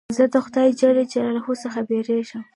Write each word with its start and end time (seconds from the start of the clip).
زه 0.17 0.23
د 0.33 0.35
خدای 0.45 0.69
جل 0.79 0.97
جلاله 1.11 1.53
څخه 1.63 1.79
بېرېږم. 1.89 2.41